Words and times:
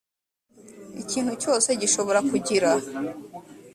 ikintu 1.01 1.33
cyose 1.41 1.69
gishobora 1.81 2.19
kugira 2.29 2.69